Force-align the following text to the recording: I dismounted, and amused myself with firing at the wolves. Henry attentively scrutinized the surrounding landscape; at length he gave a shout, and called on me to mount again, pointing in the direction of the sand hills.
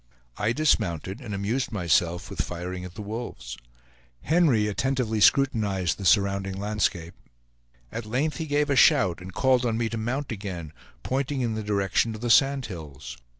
I 0.37 0.51
dismounted, 0.51 1.21
and 1.21 1.31
amused 1.31 1.71
myself 1.71 2.31
with 2.31 2.41
firing 2.41 2.83
at 2.85 2.95
the 2.95 3.03
wolves. 3.03 3.55
Henry 4.23 4.67
attentively 4.67 5.21
scrutinized 5.21 5.99
the 5.99 6.05
surrounding 6.07 6.57
landscape; 6.57 7.13
at 7.91 8.07
length 8.07 8.37
he 8.37 8.47
gave 8.47 8.71
a 8.71 8.75
shout, 8.75 9.21
and 9.21 9.31
called 9.31 9.63
on 9.63 9.77
me 9.77 9.89
to 9.89 9.99
mount 9.99 10.31
again, 10.31 10.73
pointing 11.03 11.41
in 11.41 11.53
the 11.53 11.61
direction 11.61 12.15
of 12.15 12.21
the 12.21 12.31
sand 12.31 12.65
hills. 12.65 13.15